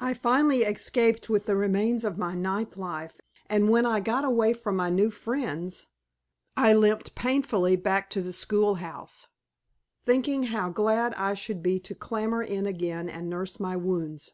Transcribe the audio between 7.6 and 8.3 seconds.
back to